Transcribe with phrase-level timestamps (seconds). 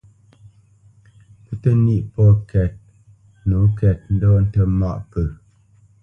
[1.43, 2.71] Pə́ tə nîʼ pɔ̂ kɛ́t
[3.47, 5.23] nǒ kɛ́t ndɔ̂ tə mâʼ pə̂.